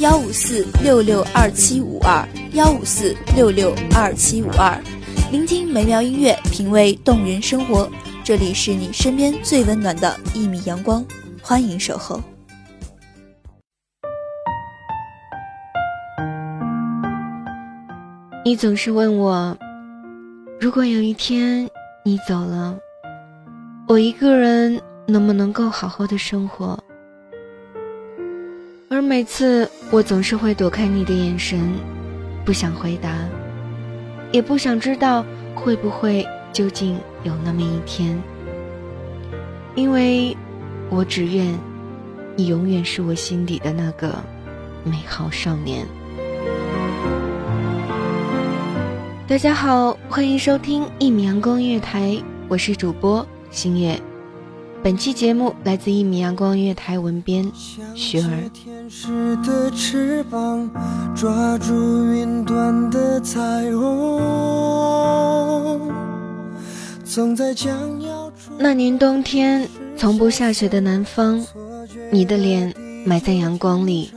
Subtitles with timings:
[0.00, 4.76] 幺五四六六二七五二幺五四六六二七五二。
[5.30, 7.88] 聆听美妙音乐，品味动人生活。
[8.24, 11.04] 这里是你身边最温暖的一米阳光，
[11.40, 12.20] 欢迎守候。
[18.44, 19.56] 你总是问我，
[20.60, 21.70] 如果有一天
[22.04, 22.76] 你走了，
[23.86, 26.76] 我一个人能不能够好好的生活？
[29.04, 31.60] 每次我总是会躲开你的眼神，
[32.42, 33.10] 不想回答，
[34.32, 35.24] 也不想知道
[35.54, 38.18] 会不会究竟有那么一天，
[39.74, 40.34] 因为
[40.88, 41.54] 我只愿
[42.34, 44.16] 你永远是我心底的那个
[44.82, 45.86] 美好少年。
[49.28, 52.16] 大家好，欢迎收听一米阳光音乐台，
[52.48, 54.00] 我是主播星月。
[54.84, 57.50] 本期节目来自一米阳光音乐台文编
[57.94, 58.50] 雪儿。
[58.52, 60.70] 天使的翅膀，
[61.16, 61.72] 抓住
[62.12, 63.40] 云端的彩
[63.74, 64.20] 虹，
[67.02, 71.42] 总在将要那年冬天，从不下雪的南方，
[72.10, 72.70] 你的脸
[73.06, 74.10] 埋在阳光里，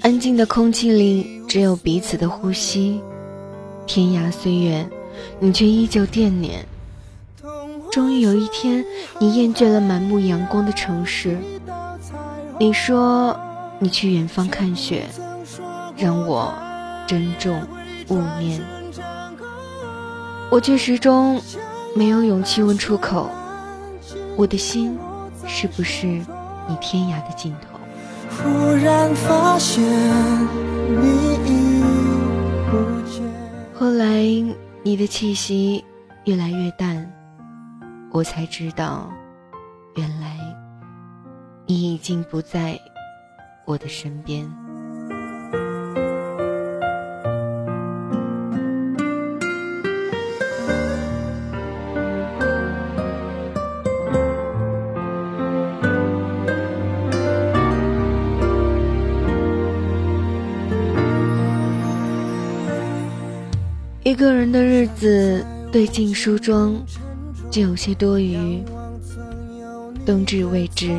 [0.00, 3.00] 安静的空气里只有彼此的呼吸。
[3.86, 4.90] 天涯虽远，
[5.38, 6.66] 你却依旧惦念。
[7.92, 8.82] 终于有一天，
[9.18, 11.38] 你厌倦了满目阳光的城市，
[12.58, 13.38] 你说
[13.78, 15.04] 你去远方看雪，
[15.94, 16.50] 让我
[17.06, 17.60] 珍重
[18.08, 18.58] 勿念。
[20.50, 21.38] 我却始终
[21.94, 23.28] 没有勇气问出口，
[24.36, 24.98] 我的心
[25.46, 27.78] 是不是你天涯的尽头？
[28.42, 29.84] 忽然发现
[30.88, 31.82] 你已
[32.70, 32.78] 不
[33.10, 33.22] 见。
[33.74, 34.22] 后来
[34.82, 35.84] 你的气息
[36.24, 37.06] 越来越淡，
[38.14, 39.10] 我才知道，
[39.96, 40.36] 原来
[41.66, 42.78] 你已经不在
[43.64, 44.46] 我的身边。
[64.04, 65.42] 一个人的日子，
[65.72, 66.76] 对镜梳妆，
[67.52, 68.64] 就有些多余。
[70.06, 70.98] 冬至未至，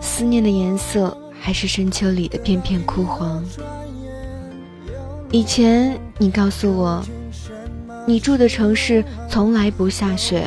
[0.00, 3.44] 思念的颜色还是深秋里的片片枯黄。
[5.32, 7.04] 以前你告诉我，
[8.06, 10.44] 你住的城市从来不下雪。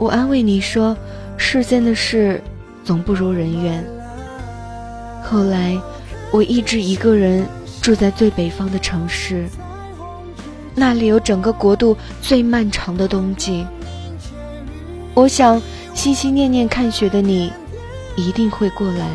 [0.00, 0.96] 我安慰你说，
[1.36, 2.42] 世间的事
[2.82, 3.84] 总不如人愿。
[5.22, 5.78] 后来，
[6.32, 7.46] 我一直一个人
[7.82, 9.46] 住在最北方的城市。
[10.74, 13.66] 那里有整个国度最漫长的冬季。
[15.14, 15.60] 我想，
[15.94, 17.52] 心心念念看雪的你，
[18.16, 19.06] 一定会过来，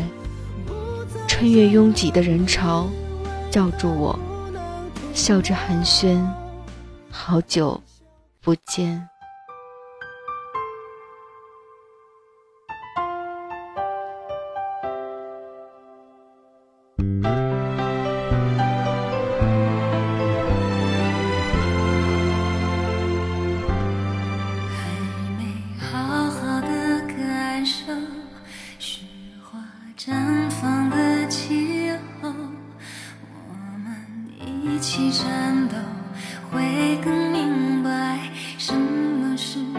[1.26, 2.88] 穿越拥挤的人潮，
[3.50, 4.18] 叫住我，
[5.12, 6.24] 笑着寒暄，
[7.10, 7.80] 好久
[8.40, 9.08] 不见。
[34.78, 35.74] 一起战斗，
[36.52, 39.76] 会更明白什么是温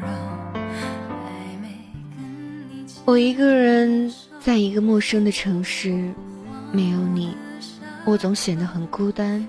[0.00, 0.06] 柔。
[0.54, 1.68] 还没
[2.16, 2.24] 跟
[2.70, 4.08] 你我一个人
[4.38, 5.90] 在一个陌生的城市，
[6.70, 7.36] 没有你，
[8.04, 9.44] 我总显得很孤单。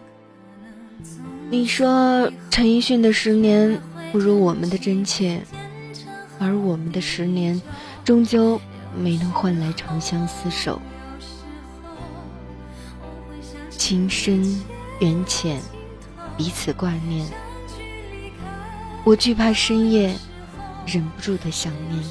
[1.52, 3.70] 你说陈奕迅的《十年》
[4.12, 5.40] 不如我们的真切，
[6.40, 7.62] 而我们的十年，
[8.04, 8.60] 终究
[8.98, 10.82] 没能换来长相厮守。
[13.90, 14.44] 情深
[15.00, 15.60] 缘浅，
[16.38, 17.26] 彼此挂念。
[19.04, 20.16] 我惧怕深夜，
[20.86, 22.04] 忍不住的想念。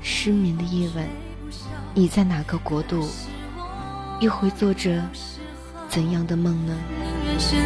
[0.00, 1.06] 失眠的夜晚，
[1.92, 3.06] 你在哪个国度？
[4.20, 5.02] 又会做着
[5.90, 6.74] 怎样的梦呢？
[7.38, 7.60] 深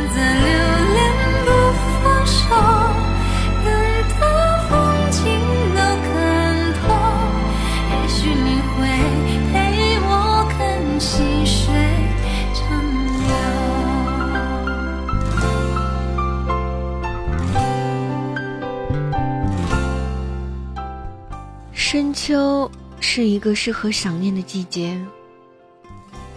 [23.17, 25.01] 是一个适合想念的季节。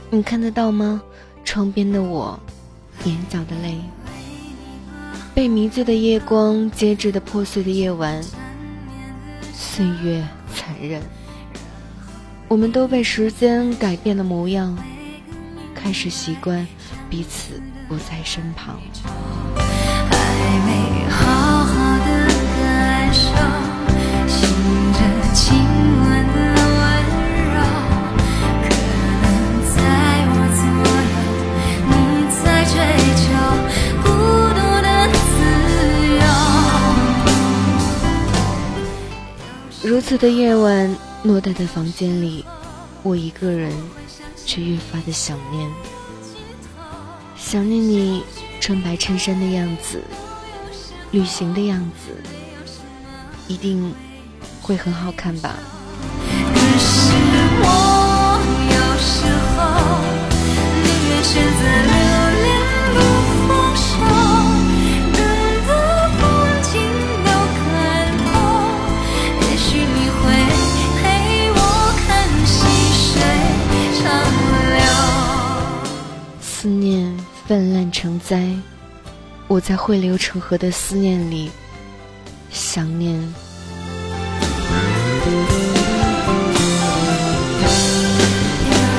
[0.10, 1.02] 你看得到吗？
[1.44, 2.40] 窗边的我，
[3.04, 3.82] 眼角的泪，
[5.36, 8.24] 被迷醉的夜光接着的破碎的夜晚，
[9.54, 11.02] 岁月残忍。
[12.48, 14.78] 我们都被时间改变了模样，
[15.76, 16.66] 开始习惯
[17.10, 18.80] 彼此不在身旁。
[19.58, 22.28] 还没好好的
[22.58, 23.69] 感受。
[40.10, 40.90] 此的夜晚，
[41.24, 42.44] 偌大的房间里，
[43.04, 43.72] 我一个人，
[44.44, 45.70] 却越发的想念。
[47.38, 48.24] 想念你
[48.60, 50.04] 穿白衬衫的样子，
[51.12, 52.12] 旅行的样子，
[53.48, 53.94] 一定
[54.64, 55.56] 会很好看吧。
[56.56, 57.14] 可是
[57.62, 57.99] 我
[77.50, 78.48] 泛滥成灾，
[79.48, 81.50] 我在汇流成河的思念里
[82.52, 83.16] 想念。
[83.16, 83.24] 有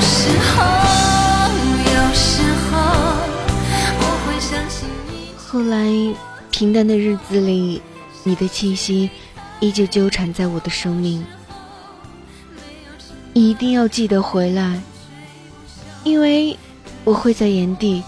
[0.01, 0.65] 时候，
[1.79, 2.75] 有时候，
[4.01, 5.33] 我会相信你。
[5.47, 5.89] 后来，
[6.51, 7.81] 平淡的日子里，
[8.25, 9.09] 你的气息
[9.61, 11.25] 依旧纠缠在我的生命。
[13.31, 14.81] 你一定要记得回来，
[16.03, 16.57] 因为
[17.05, 18.03] 我会在原地。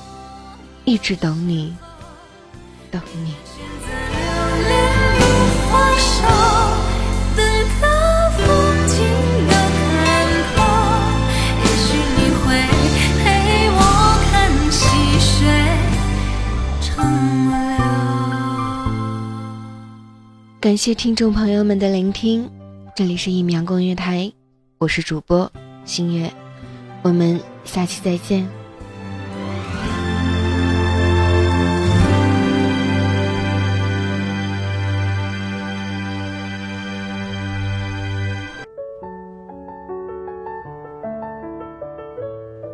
[0.85, 1.74] 一直等你，
[2.91, 3.33] 等你。
[20.59, 22.50] 感谢听众朋友们的聆听，
[22.95, 24.31] 这里是一米阳光音乐台，
[24.77, 25.51] 我是主播
[25.85, 26.33] 星月，
[27.01, 28.62] 我们下期再见。